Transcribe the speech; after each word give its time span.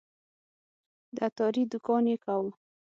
د 1.15 1.17
عطاري 1.27 1.63
دوکان 1.71 2.03
یې 2.11 2.17
کاوه. 2.23 2.51